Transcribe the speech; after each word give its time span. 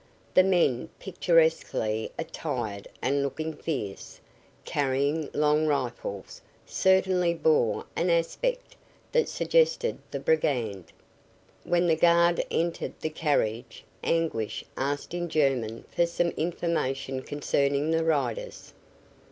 The 0.33 0.41
men, 0.41 0.89
picturesquely 0.99 2.11
attired 2.17 2.87
and 3.03 3.21
looking 3.21 3.53
fierce, 3.53 4.19
carrying 4.65 5.29
long 5.31 5.67
rifles, 5.67 6.41
certainly 6.65 7.35
bore 7.35 7.85
an 7.95 8.09
aspect 8.09 8.75
that 9.11 9.29
suggested 9.29 9.99
the 10.09 10.19
brigand. 10.19 10.85
When 11.65 11.85
the 11.85 11.95
guard 11.95 12.43
entered 12.49 12.93
the 12.99 13.11
carriage 13.11 13.83
Anguish 14.03 14.63
asked 14.75 15.13
in 15.13 15.29
German 15.29 15.85
for 15.95 16.07
some 16.07 16.29
information 16.29 17.21
concerning 17.21 17.91
the 17.91 18.03
riders. 18.03 18.73